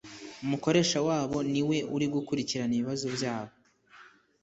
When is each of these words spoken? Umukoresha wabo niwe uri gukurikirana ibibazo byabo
Umukoresha 0.43 0.99
wabo 1.07 1.37
niwe 1.51 1.77
uri 1.95 2.05
gukurikirana 2.13 2.73
ibibazo 2.75 3.07
byabo 3.15 3.53